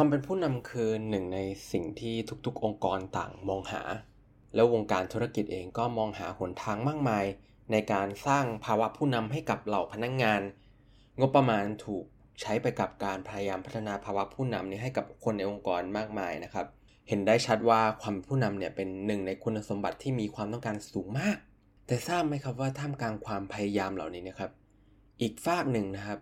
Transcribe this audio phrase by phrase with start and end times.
[0.00, 1.38] ความเป็นผู้นำคือหนึ่งใน
[1.72, 2.14] สิ่งที่
[2.46, 3.82] ทุกๆ องค์กรต่างมองหา
[4.54, 7.24] แล้ววงการธุรกิจเองก็มองหาหนทางมากมาย
[7.72, 10.40] ในการสร้างภาวะผู้นำให้กับเหล่าพนักงงาน
[11.20, 12.04] งบประมาณถูก
[12.40, 16.66] ใช้ไปกับการพยายามพัฒนาภาวะผู้นำนี้ให้กับคนในองค์กรมากมายนะครับ
[17.08, 21.36] เห็นได้ชัดว่าความผู้นำเนี่ยเป็นหนึ่งในคุณสมบัติที่มีความต้องการสูงมาก
[21.86, 24.50] แต่ทราบไหมครับว่าท่ามกลางความพยายามเหล่านี้นะครับ
[25.20, 26.18] อีกฝากหนึ่งนะครับ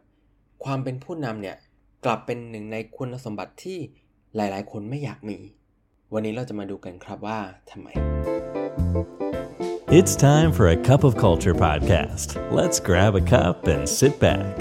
[0.65, 1.57] ความเป็นผู้นำเนี่ย
[2.05, 3.79] กลับเป็นหนึ่งในคุณสมบัติที่
[4.37, 5.39] หลายๆ คนไม่อยากมี
[6.13, 7.39] วันนี้เราจะมาดูกันครับว่า
[7.71, 7.89] ทำไม
[9.99, 12.29] It's time for a cup of culture podcast.
[12.59, 14.55] Let's grab a cup and sit back.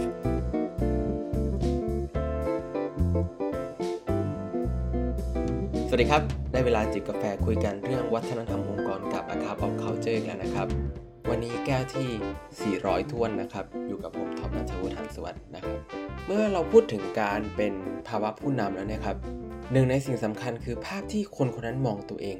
[5.88, 6.21] สวัสดีครับ
[6.52, 10.67] ได้เวลาจิบกาแฟคุยกันเรื่องวัฒนธรรมองค์กรกับ a c a p of Culture กันนะครับ
[11.31, 15.79] วันนี้แก้วที่ 400ท้วนนะครับ อยู่กับผมท็อปนัทวุฒิหันสวัสดิ์นะครับ
[16.25, 17.73] เมื่อเราพูดถึงการเป็น
[18.07, 19.17] ภาวะผู้นำแล้วนะครับ
[19.71, 22.38] หนึ่งในสิ่งสำคัญคือภาพที่คนคนนั้นมองตัวเอง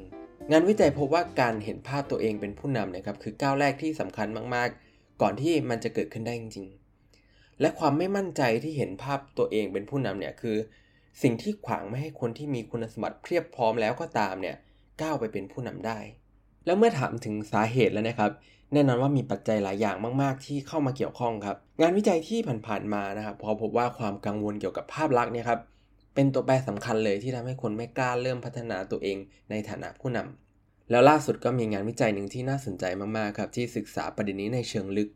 [0.50, 6.68] งานวิจัยพบว่าการเห็นภาพตัวเองเป็นผู้นำนะครับคือก้าวแรกที่สำคัญมากๆ ก่อนที่มันจะเกิดขึ้นได้จริง
[7.14, 10.56] ๆ และความไม่มั่นใจที่เห็นภาพตัวเองเป็นผู้นำเนี่ยคือ
[11.22, 14.56] สิ่งที่ขวางไม่ให้คนที่มีคุณสมบัติเพียบพร้อมแล้วก็ตามเนี่ย
[15.02, 15.98] ก้าวไปเป็นผู้นำได้
[16.66, 18.30] แล้วเมื่อถามถึงสาเหตุแล้วนะครับ
[18.72, 25.60] แน่นอนว่ามีปัจจัยหลายอย่างมาก ๆ ที่เข้ามาเกี่ยวข้องครับ งานวิจัยที่ผ่านๆมานะครับพอพบว่าความกังวลเกี่ยวกับภาพลักษณ์เนี่ยครับ
[26.14, 29.18] เป็นตัวแปรสำคัญเลยที่ทำให้คนไม่กล้าเริ่มพัฒนาตัวเอง
[29.50, 32.84] ในฐานะผู้นำแล้วล่าสุดก็มีงานวิจัยหนึ่งที่น่าสนใจ
[33.16, 35.08] มากๆครับที่ศึกษาประเด็นนี้ในเชิงลึก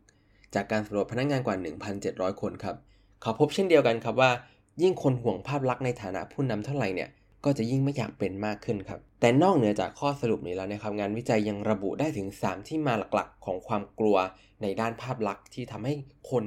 [0.55, 1.55] จากการสำรวจพนักงานกว่า
[1.97, 2.75] 1,700 คนครับ
[3.21, 4.31] เขาพบเช่นเดียวกันครับว่า
[4.81, 7.09] ยิ่งคนห่วงภาพลักษณ์ในฐานะผู้นำเท่าไหร่เนี่ย
[7.45, 14.17] ก็จะยิ่งไม่อยากเป็นมากขึ้นครับ แต่นอกเหนือจากข้อสรุปนี้แล้วนะครับงานวิจัยยังระบุได้ถึง 3 ที่มาหลักๆ ของความกลัว
[14.61, 15.93] ในด้านภาพลักษณ์ที่ทำให้
[16.31, 16.43] คน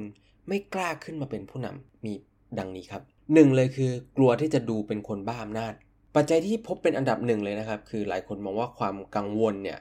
[0.47, 2.13] ไม่กล้าขึ้นมาเป็นผู้นำมี
[2.59, 3.01] ดังนี้ครับ
[3.33, 5.73] หนึ่งเลยคือกลัวที่จะดูเป็นคนบ้าอำนาจ
[6.15, 9.79] ปัจจัยที่พบเป็นอันดับหนึ่งเลยนะครับ คือหลายคนมองว่าความกังวลเนี่ย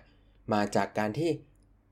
[0.52, 1.30] มาจากการที่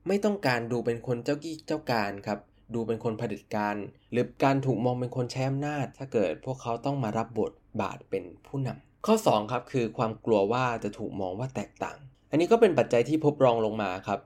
[0.07, 2.39] ไม่ต้องการดูเป็นคนเจ้ากี้เจ้าการครับ
[2.75, 3.75] ดูเป็นคนผลิตการ
[4.11, 7.51] หรือการถูกมองเป็นคนแช้อำนาจ ถ้าเกิดพวกเขาต้องมารับบท
[7.81, 11.97] บาทเป็นผู้นำ ข้อ 2 ครับ คือความกลัวว่าจะถูกมองว่าแตกต่าง
[12.29, 14.19] อันนี้ก็เป็นปัจจัยที่พบรองลงมาครับ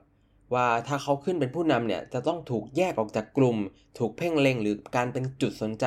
[0.54, 3.56] ว่าถ้าเขาขึ้นเป็นผู้นำเนี่ยจะต้องถูกแยกออกจากกลุ่ม
[3.98, 5.84] ถูกเพ่งเล็งหรือการเป็นจุดสนใจ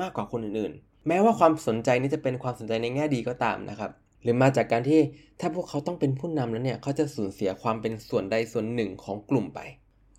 [0.00, 3.90] มากกว่าคนอื่นๆ แม้ว่าความสนใจนี้จะเป็นความสนใจในแง่ดีก็ตามนะครับ
[4.22, 5.00] หรือมาจากการที่
[5.40, 9.60] ถ้าพวกเขาต้องเป็นผู้นำแล้วเนี่ยเขาจะสูญเสียความเป็นส่วนใดส่วนหนึ่งของกลุ่มไป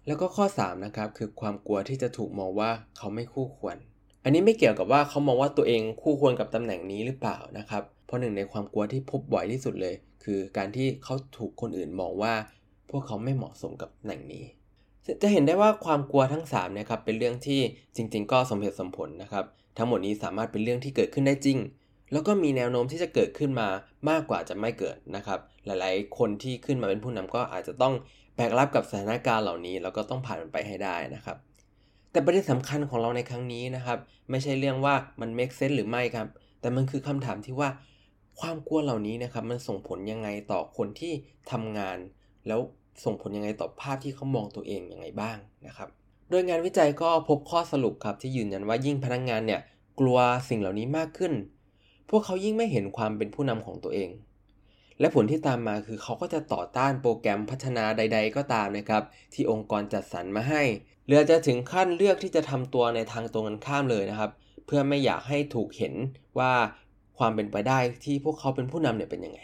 [0.07, 3.77] แล้วก็ข้อ 3 นะครับ คือความกลัวที่จะถูกมองว่าเขาไม่คู่ควร
[4.23, 12.33] อันนี้ไม่เกี่ยวกับว่าเขามองว่าตัวเองคู่ควรกับตำแหน่งนี้หรือเปล่านะครับ ราะหนึ่งในความกลัวที่พบบ่อยที่สุดเลย คือการที่เขาถูกคนอื่นมองว่า
[12.89, 14.45] พวกเขาไม่เหมาะสมกับตำแหน่งนี้
[15.21, 17.59] จะเห็นได้ว่าความกลัวทั้ง3นี่ยครับเป็นเรื่องที่
[17.95, 19.45] จริง ๆ ก็สมเหตุสมผลนะครับ
[19.77, 21.57] ทั้งหมดนี้สามารถเป็นเรื่องที่เกิดขึ้นได้จริง
[22.11, 23.67] แล้วก็มีแนวโน้มที่จะเกิดขึ้นมา
[24.09, 27.93] มากกว่าจะไม่เกิดนะครับ หลายๆ คนที่ขึ้นมาเป็นผู้นำก็อาจจะต้อง
[28.35, 31.37] แบกรับกับสถานการณ์เหล่านี้แล้วก็ต้องผ่านมันไปให้ได้นะครับ
[32.11, 33.97] แต่ประเด็นสำคัญของเราในครั้งนี้นะครับ
[34.29, 36.27] ไม่ใช่เรื่องว่ามัน make sense หรือไม่ครับ
[36.61, 37.69] แต่มันคือคำถามที่ว่า
[38.39, 41.13] ความกลัวเหล่านี้นะครับมันส่งผลยังไงต่อคนที่
[41.51, 41.97] ทำงาน
[42.47, 42.59] แล้ว
[43.03, 45.37] ส่งผลยังไงต่อภาพที่เขามองตัวเองอยังไงบ้าง
[45.67, 45.89] นะครับ
[46.29, 49.61] โดยงานวิจัยก็พบข้อสรุปครับที่ยืนยันว่ายิ่งพนักงงานเนี่ย
[49.99, 50.17] กลัว
[50.49, 51.33] สิ่งเหล่านี้มากขึ้น
[52.09, 54.09] พวกเขายิ่งไม่เห็นความเป็นผู้นำของตัวเอง
[54.99, 59.03] และผลที่ตามมาคือเขาก็จะต่อต้านโปรแกรมพัฒนาใด ๆ ก็ตามนะครับ
[59.33, 60.63] ที่องค์กรจัดสรรมาให้
[61.05, 64.31] หรือจะถึงขั้นเลือกที่จะทำตัวในทางตรงกันข้ามเลยนะครับ
[64.65, 65.93] เพื่อไม่อยากให้ถูกเห็น
[66.39, 66.53] ว่า
[67.21, 69.41] ความเป็นไปได้ที่พวกเขาเป็นผู้นำเนี่ยเป็นยังไง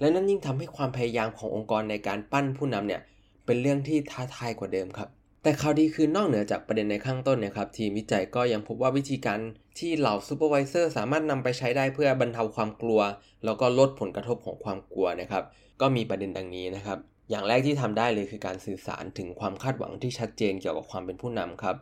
[0.00, 3.00] และนั่นยิ่งทำให้ความพยายามขององค์กรในการปั้นผู้นำเนี่ย
[3.46, 5.08] เป็นเรื่องที่ท้าทายกว่าเดิมครับ
[5.42, 9.38] แต่ข่าวดีคือนอกเหนือจากประเด็นในข้างต้นเนะครับทีมวิจัยก็ยังพบว่าวิธีการ
[9.78, 13.00] ที่เหล่าซูเปอร์วิเซอร์สามารถนำไปใช้ได้เพื่อบรรเทาความกลัว
[13.44, 15.44] แล้วก็ลดผลกระทบของความกลัวนะครับ
[15.80, 16.98] ก็มีประเด็นดังนี้นะครับ
[17.30, 21.76] อย่างแรกที่ทำได้เลยคือการสื่อสารถึงความคาดหวังที่ชัดเจนเกี่ยวกับความเป็นผู้นำครับ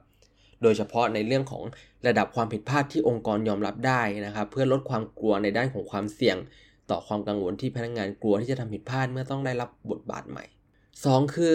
[0.62, 1.62] โดยเฉพาะในเรื่องของ
[2.06, 6.36] ระดับความผิดพลาดที่องค์กรยอมรับได้นะครับ เพื่อลดความกลัวในด้านของความเสี่ยง
[6.90, 10.44] ต่อความกังวลที่พนักงานกลัวที่จะทำผิดพลาดเมื่อต้องได้รับบทบาทใหม่
[10.90, 11.54] 2 คือ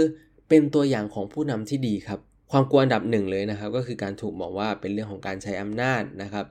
[0.49, 2.19] เป็นตัวอย่างของผู้นำที่ดีครับ
[2.51, 6.45] ความกลัวอันดับหนึ่งเลยนะครับ ก็คือการถูกมองว่าเป็นเรื่องของการใช้อำนาจนะครับ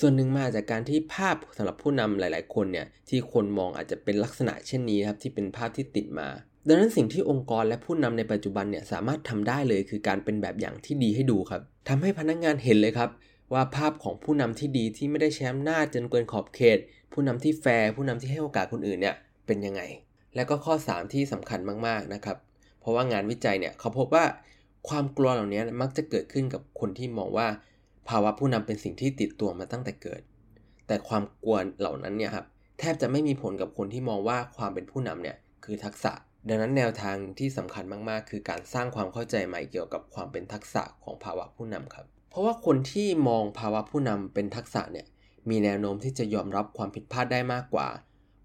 [0.00, 6.28] ส่วนหนึ่งมาจากการที่ภาพสำหรับผู้นำหลาย ๆ คนเนี่ยที่คนมองอาจจะเป็นลักษณะเช่นนี้ครับที่เป็นภาพที่ติดมา
[6.70, 13.10] ดังนั้นสิ่งที่องค์กรและผู้นำในปัจจุบันเนี่ยสามารถทำได้เลยคือการเป็นแบบอย่างที่ดีให้ดูครับทำให้พนักงานเห็นเลยครับ
[13.52, 16.78] ว่าภาพของผู้นำที่ดีที่ไม่ได้ใช้อำนาจจนเกินขอบเขต
[17.12, 19.14] ผู้นำที่แฟร์ผู้นำที่ให้โอกาสคนอื่นเนี่ย
[19.46, 19.82] เป็นยังไง
[20.34, 22.36] และก็ข้อ 3 ที่สำคัญมากๆนะครับ
[22.80, 24.24] เพราะว่างานวิจัยเนี่ยเขาพบว่า
[24.88, 27.46] ความกลัวเหล่านี้มักจะเกิดขึ้นกับคนที่มองว่า
[28.08, 30.20] ภาวะผู้นำเป็นสิ่งที่ติดตัวมาตั้งแต่เกิด
[30.86, 32.46] แต่ความกลัวเหล่านั้นเนี่ยครับ
[32.78, 36.12] แทบจะไม่มีผลกับคนที่มองว่าความเป็นผู้นำเนี่ยคือทักษะ
[36.48, 45.06] ดังนั้นแนวทางที่สำคัญมากๆ คือการสร้างความเข้าใจใหม่เกี่ยวกับความเป็นทักษะของภาวะผู้นำครับ เพราะว่าคนที่มองภาวะผู้นำเป็นทักษะเนี่ย
[45.50, 47.88] มีแนวโน้มที่จะยอมรับความผิดพลาดได้มากกว่า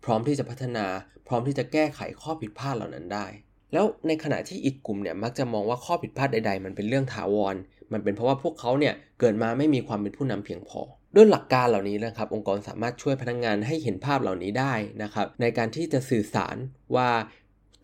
[0.04, 0.86] พร้อมที่จะพัฒนา
[1.28, 3.26] พร้อมที่จะแก้ไขข้อผิดพลาดเหล่านั้นได้
[3.74, 7.56] แล้วในขณะที่อีกกลุ่มเนี่ยมักจะมองว่าข้อผิดพลาดใด ๆ มันเป็นเรื่องถาวร
[7.94, 10.82] มันเป็นเพราะว่าพวกเขาเนี่ยเกิดมาไม่มีความเป็นผู้นำเพียงพอ
[11.16, 14.74] ด้วยหลักการเหล่านี้นะครับ องค์กรสามารถช่วยพนักงงานให้เห็นภาพเหล่านี้ได้
[15.04, 16.56] นะครับ ในการที่จะสื่อสาร
[16.96, 17.10] ว่า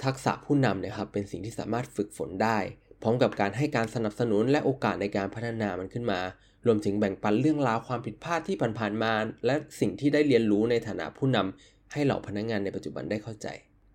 [0.05, 2.57] ทักษะผู้นำเนี่ยครับเป็นสิ่งที่สามารถฝึกฝนได้
[3.01, 6.19] พร้อมกับการให้การสนับสนุนและโอกาสในการพัฒนามันขึ้นมา
[6.65, 9.11] รวมถึงแบ่งปันเรื่องราวความผิดพลาดที่ผ่านๆมา
[9.45, 13.47] และสิ่งที่ได้เรียนรู้ในฐานะผู้นำให้เหล่าพนักงงานในปัจจุบันได้เข้าใจ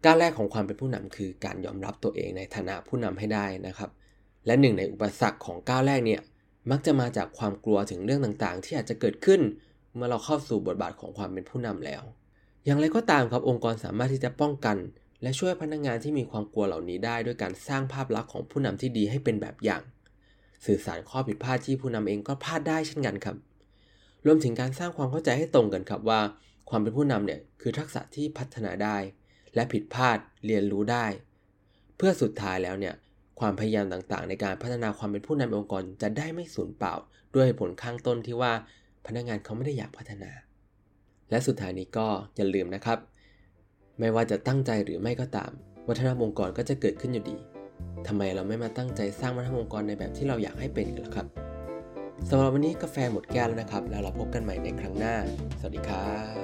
[0.05, 3.91] ก้าวแรกของความเป็นผู้นำคือการยอมรับตัวเองในฐานะผู้นำให้ได้นะครับ
[4.47, 6.21] และหนึ่งในอุปสรรคของก้าวแรกเนี่ย
[6.71, 9.41] มักจะมาจากความกลัวถึงเรื่องต่างๆ ที่อาจจะเกิดขึ้น
[9.95, 12.03] เมื่อเราเข้าสู่บทบาทของความเป็นผู้นำแล้ว
[12.65, 14.77] อย่างไรก็ตามครับองค์กรสามารถที่จะป้องกัน
[15.25, 19.82] และช่วยพนักงานที่มีความกลัวเหล่านี้ได้ด้วยการสร้างภาพลักษณ์ของผู้นำที่ดีให้เป็นแบบอย่าง
[20.67, 23.37] สื่อสารข้อผิดพลาดที่ผู้นำเองก็พลาดได้เช่นกันครับ
[24.26, 26.21] รวมถึงการสร้างความเข้าใจให้ตรงกันครับว่า
[26.71, 28.97] ความเป็นผู้นำเนี่ยคือทักษะที่พัฒนาได้
[29.55, 31.06] และผิดพลาดเรียนรู้ได้
[31.97, 32.94] เพื่อสุดท้ายแล้วเนี่ย
[33.41, 36.94] ความพยายามต่างๆ ในการพัฒนาความเป็นผู้นำองค์กรจะได้ไม่สูญเปล่า
[37.35, 38.53] ด้วยผลข้างต้นที่ว่า
[39.06, 40.31] พนักงานเขาไม่ได้อยากพัฒนา
[41.31, 42.06] และสุดท้ายนี้ก็
[42.37, 42.99] อย่าลืมนะครับ
[43.99, 45.50] ไม่ว่าจะตั้งใจหรือไม่ก็ตาม
[45.88, 47.37] วัฒนธรรมองค์กรก็จะเกิดขึ้นอยู่ดี
[48.06, 51.26] ทำไมเราไม่มาตั้งใจสร้างวัฒนธรรมองค์กรในแบบที่เราอยากให้เป็นกันล่ะครับ
[52.29, 55.14] สำหรับวันนี้กาแฟหมดแก้วแล้วนะครับ แล้วเราพบกันใหม่ในครั้งหน้า
[55.61, 56.37] สวัสดีครับ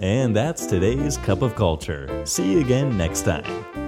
[0.00, 2.04] And that's today's Cup of Culture.
[2.24, 3.87] See you again next time.